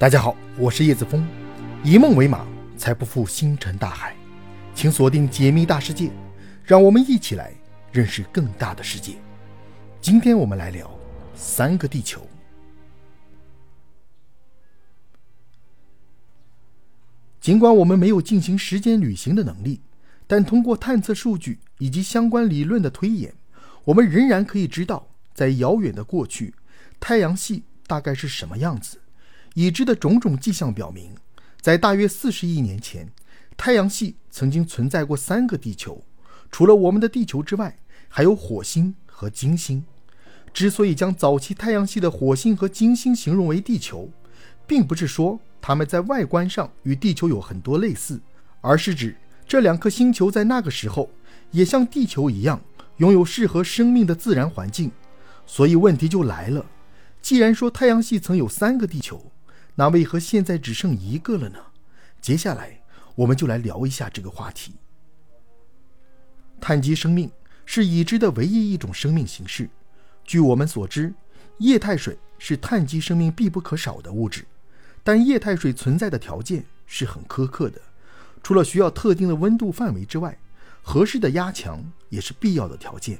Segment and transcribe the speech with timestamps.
[0.00, 1.22] 大家好，我是叶子峰，
[1.84, 4.16] 以梦为马，才不负星辰大海。
[4.74, 6.10] 请锁定解密大世界，
[6.64, 7.52] 让我们一起来
[7.92, 9.16] 认识更大的世界。
[10.00, 10.90] 今天我们来聊
[11.34, 12.26] 三个地球。
[17.38, 19.82] 尽管我们没有进行时间旅行的能力，
[20.26, 23.34] 但通过探测数据以及相关理论的推演，
[23.84, 26.54] 我们仍然可以知道，在遥远的过去，
[26.98, 28.98] 太阳系大概是什么样子。
[29.54, 31.14] 已知的种种迹象表明，
[31.60, 33.08] 在大约四十亿年前，
[33.56, 36.02] 太阳系曾经存在过三个地球。
[36.50, 37.78] 除了我们的地球之外，
[38.08, 39.84] 还有火星和金星。
[40.52, 44.10] 之所以将早期太阳系的火星和金星形容为地球，
[44.66, 48.20] 并不是说它们在外观上与地球有很多类似，
[48.60, 51.08] 而是指这两颗星球在那个时候
[51.52, 52.60] 也像地球一样
[52.96, 54.90] 拥有适合生命的自然环境。
[55.46, 56.66] 所以问题就来了：
[57.22, 59.29] 既然说太阳系曾有三个地球，
[59.80, 61.58] 那为何现在只剩一个了呢？
[62.20, 62.82] 接下来
[63.14, 64.74] 我们就来聊一下这个话题。
[66.60, 67.30] 碳基生命
[67.64, 69.70] 是已知的唯一一种生命形式。
[70.22, 71.14] 据我们所知，
[71.60, 74.44] 液态水是碳基生命必不可少的物质，
[75.02, 77.80] 但液态水存在的条件是很苛刻的。
[78.42, 80.38] 除了需要特定的温度范围之外，
[80.82, 83.18] 合适的压强也是必要的条件。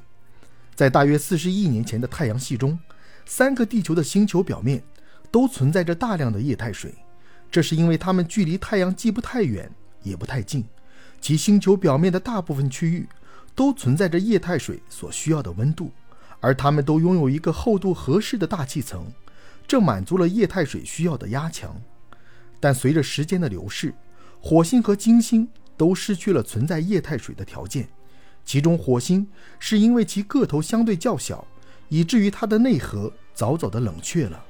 [0.75, 2.77] 在大约四十亿年前的太阳系中，
[3.25, 4.83] 三个地球的星球表面。
[5.31, 6.93] 都存在着大量的液态水，
[7.49, 9.71] 这是因为它们距离太阳既不太远
[10.03, 10.63] 也不太近，
[11.21, 13.07] 其星球表面的大部分区域
[13.55, 15.91] 都存在着液态水所需要的温度，
[16.41, 19.05] 而它们都拥有一个厚度合适的大气层，
[19.65, 21.75] 这满足了液态水需要的压强。
[22.59, 23.93] 但随着时间的流逝，
[24.39, 27.87] 火星和金星都失去了存在液态水的条件，
[28.43, 29.27] 其中火星
[29.59, 31.47] 是因为其个头相对较小，
[31.89, 34.43] 以至于它的内核早早的冷却了。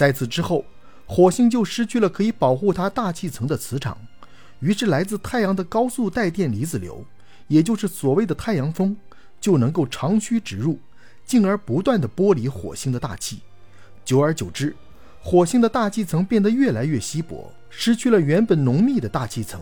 [0.00, 0.64] 在此之后，
[1.04, 3.98] 火星就失去了可以保护它大气层的磁场，
[4.60, 7.04] 于是来自太阳的高速带电离子流，
[7.48, 8.96] 也就是所谓的太阳风，
[9.42, 10.78] 就能够长驱直入，
[11.26, 13.40] 进而不断的剥离火星的大气。
[14.02, 14.74] 久而久之，
[15.20, 19.60] 火星的大气层变得越来越稀薄，失去了原本浓密的大气层，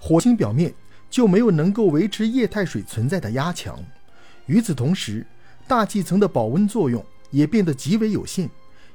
[0.00, 0.74] 火星表面
[1.08, 3.78] 就没有能够维持液态水存在的压强。
[4.46, 5.24] 与此同时，
[5.68, 8.50] 大气层的保温作用也变得极为有限，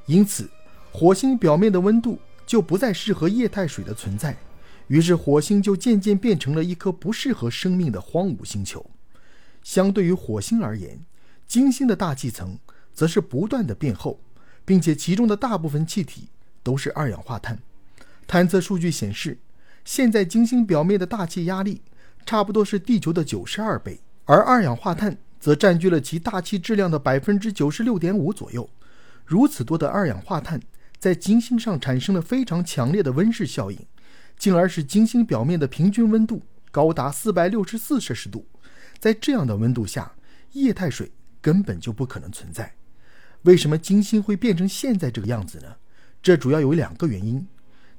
[0.08, 0.50] 因此。
[0.96, 4.38] 火星表面的温度就不再适合液态水的存在，
[4.88, 8.86] 于是火星就渐渐变成了一颗不适合生命的荒芜星球。
[9.64, 11.00] 相对于火星而言，
[11.48, 12.60] 金星的大气层
[12.94, 14.20] 则是不断的变厚，
[14.64, 16.28] 并且其中的大部分气体
[16.62, 17.58] 都是二氧化碳。
[18.28, 19.40] 探测数据显示，
[19.84, 21.82] 现在金星表面的大气压力
[22.24, 28.70] 差不多是地球的九十二倍，而二氧化碳则占据了其大气质量的百分之九十六点五左右。
[29.26, 30.62] 如此多的二氧化碳。
[31.04, 33.78] 在金星上产生了非常强烈的温室效应，
[34.38, 36.42] 进而使金星表面的平均温度
[36.72, 38.48] 高达四百六十四摄氏度。
[39.00, 40.16] 在这样的温度下，
[40.54, 41.12] 液态水
[41.42, 42.74] 根本就不可能存在。
[43.42, 45.76] 为什么金星会变成现在这个样子呢？
[46.22, 47.46] 这主要有两个原因。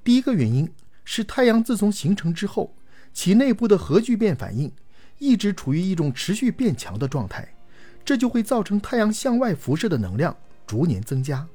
[0.03, 0.67] 第一个原因
[1.05, 2.75] 是太阳自从形成之后，
[3.13, 4.73] 其内部的核聚变反应
[5.19, 7.55] 一直处于一种持续变强的状态，
[8.03, 10.35] 这就会造成太阳向外辐射的能量
[10.67, 11.47] 逐年增加。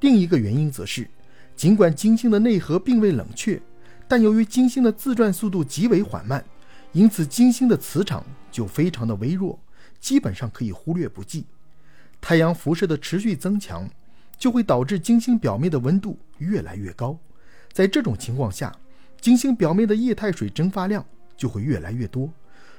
[0.00, 1.08] 另一个原因则是，
[1.56, 3.60] 尽管金星的内核并未冷却，
[4.06, 6.44] 但由于金星的自转速度极为缓慢，
[6.92, 9.58] 因此金星的磁场就非常的微弱，
[9.98, 11.46] 基本上可以忽略不计。
[12.20, 13.88] 太阳辐射的持续增强，
[14.38, 17.18] 就会导致金星表面的温度越来越高。
[17.72, 18.74] 在这种情况下，
[19.20, 21.04] 金星表面的液态水蒸发量
[21.36, 22.30] 就会越来越多，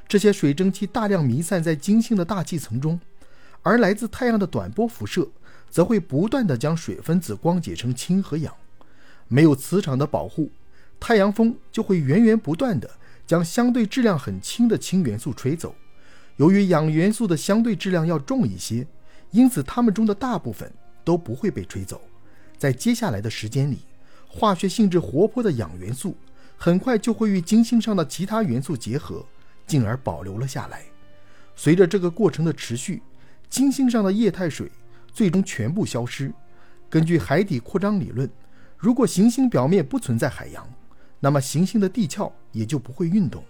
[0.08, 3.00] 这些水蒸气大量弥散在金星的大气层中，
[3.64, 5.28] 而来自太阳的短波辐射。
[5.70, 8.54] 则会不断地将水分子光解成氢和氧，
[9.28, 10.50] 没有磁场的保护，
[11.00, 12.90] 太阳风就会源源不断地
[13.26, 15.76] 将相对质量很轻的氢元素吹走。
[16.38, 18.88] 由于氧元素的相对质量要重一些，
[19.32, 20.72] 因此它们中的大部分
[21.04, 22.02] 都不会被吹走。
[22.58, 23.80] 在接下来的时间里，
[24.28, 26.16] 化学性质活泼的氧元素
[26.56, 29.26] 很快就会与金星上的其他元素结合，
[29.66, 30.84] 进而保留了下来。
[31.56, 33.02] 随着这个过程的持续，
[33.50, 34.72] 金星上的液态水。
[35.18, 36.32] 最终全部消失。
[36.88, 38.30] 根据海底扩张理论，
[38.78, 40.64] 如果行星表面不存在海洋，
[41.20, 43.44] 那么行星的地壳也就不会运动。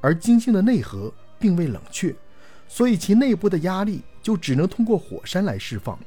[0.00, 2.16] 而金星的内核并未冷却，
[2.66, 5.98] 所以其内部的压力就只能通过火山来释放。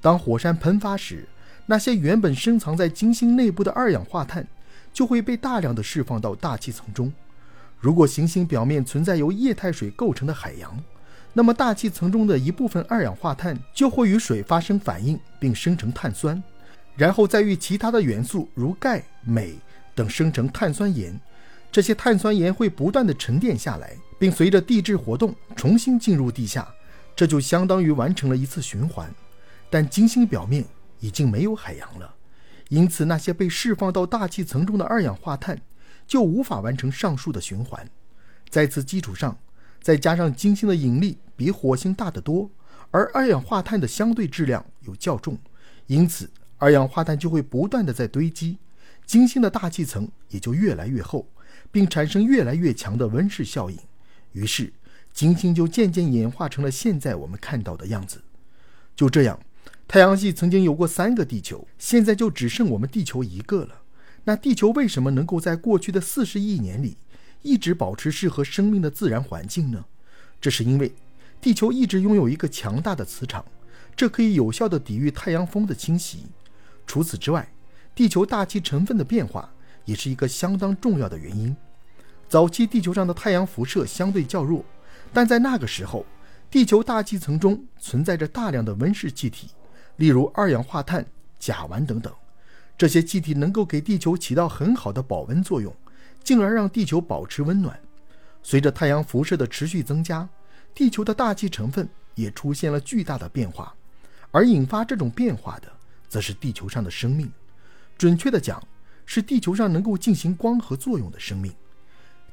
[0.00, 1.28] 当火山喷发时，
[1.66, 4.44] 那些原本深藏在金星内部的二氧化碳
[4.92, 7.12] 就会被大量的释放到大气层中。
[7.78, 10.76] 如果行星表面存在由液态水构成的海洋，
[11.38, 16.42] 那么，大气层中的一部分二氧化碳就会与水发生反应，并生成碳酸。
[16.96, 19.54] 然后再与其他的元素如钙、镁
[19.94, 21.20] 等生成碳酸盐。
[21.70, 26.66] 这些碳酸盐会不断的沉淀下来，并随着地质活动重新进入地下，
[27.14, 29.14] 这就相当于完成了一次循环。
[29.68, 30.64] 但金星表面
[31.00, 32.14] 已经没有海洋了，
[32.70, 35.60] 因此那些被释放到大气层中的二氧化碳
[36.06, 37.86] 就无法完成上述的循环。
[38.48, 39.36] 在此基础上，
[39.86, 42.50] 再加上金星的引力比火星大得多，
[42.90, 45.38] 而二氧化碳的相对质量又较重，
[45.86, 46.28] 因此
[46.58, 48.58] 二氧化碳就会不断的在堆积，
[49.04, 51.28] 金星的大气层也就越来越厚，
[51.70, 53.78] 并产生越来越强的温室效应。
[54.32, 54.72] 于是，
[55.12, 58.24] 金星就渐渐演化成了现在我们看到的样子。
[58.96, 59.38] 就这样。
[59.86, 63.82] 太阳系曾经有过三个地球，现在就只剩我们地球一个了。
[64.24, 66.96] 那地球为什么能够在过去的四十亿年里
[67.42, 69.84] 一直保持适合生命的自然环境呢？
[70.40, 70.94] 这是因为
[71.40, 73.44] 地球一直拥有一个强大的磁场，
[73.94, 76.26] 这可以有效地抵御太阳风的侵袭。
[76.86, 77.48] 除此之外，
[77.94, 79.52] 地球大气成分的变化
[79.84, 81.56] 也是一个相当重要的原因。
[82.28, 84.64] 早期地球上的太阳辐射相对较弱，
[85.12, 86.04] 但在那个时候，
[86.50, 89.50] 地球大气层中存在着大量的温室气体。
[89.96, 91.06] 例如二氧化碳、
[91.38, 92.12] 甲烷等等，
[92.76, 95.74] 这些气体能够给地球起到很好的保温作用，
[96.22, 97.78] 进而让地球保持温暖。
[98.42, 100.28] 随着太阳辐射的持续增加，
[100.74, 103.74] 地球的大气成分也出现了巨大的变化，
[104.30, 105.72] 而引发这种变化的，
[106.08, 107.30] 则是地球上的生命。
[107.98, 108.62] 准确的讲，
[109.04, 111.52] 是地球上能够进行光合作用的生命。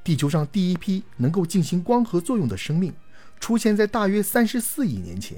[0.04, 2.94] 地球上第一批能够进行光合作用的生命，
[3.40, 5.38] 出现在大约三十四亿年前。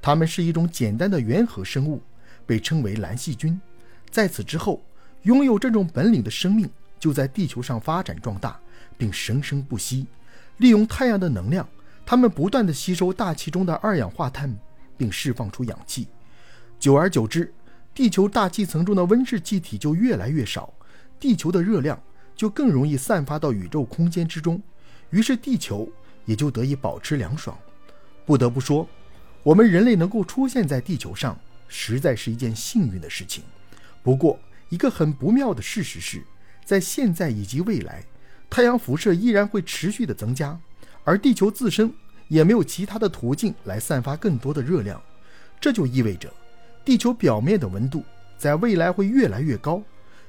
[0.00, 2.02] 它们是一种简单的原核生物，
[2.44, 3.60] 被称为蓝细菌。
[4.10, 4.82] 在此之后，
[5.22, 6.68] 拥有这种本领的生命
[7.02, 8.56] 就在地球上发展壮大，
[8.96, 10.06] 并生生不息。
[10.58, 11.68] 利用太阳的能量，
[12.06, 14.56] 它们不断地吸收大气中的二氧化碳，
[14.96, 16.06] 并释放出氧气。
[16.78, 17.52] 久而久之，
[17.92, 20.72] 地球大气层中的温室气体就越来越少，
[21.18, 22.00] 地球的热量
[22.36, 24.62] 就更容易散发到宇宙空间之中，
[25.10, 25.90] 于是地球
[26.24, 27.58] 也就得以保持凉爽。
[28.24, 28.88] 不得不说。
[29.42, 33.42] 我们人类能够出现在地球上，实在是一件幸运的事情。
[34.04, 34.38] 不过，
[34.68, 36.22] 一个很不妙的事实是，
[36.64, 38.04] 在现在以及未来，
[38.48, 40.58] 太阳辐射依然会持续的增加，
[41.04, 41.92] 而地球自身
[42.28, 45.00] 也没有其他的途径来散发更多的热量。
[45.60, 46.32] 这就意味着，
[46.84, 48.04] 地球表面的温度
[48.36, 49.82] 在未来会越来越高。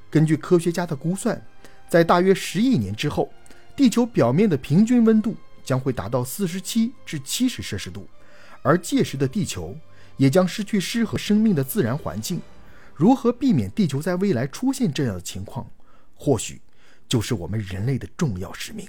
[0.09, 1.41] 根据科学家的估算，
[1.89, 3.31] 在大约十亿年之后，
[3.75, 8.07] 地球表面的平均温度将会达到四十七至七十摄氏度。
[8.62, 9.75] 而届时的地球
[10.15, 12.39] 也将失去适合生命的自然环境。
[12.95, 15.68] 如何避免地球在未来出现这样的情况，
[16.24, 16.62] 或许
[17.06, 18.88] 就是我们人类的重要使命。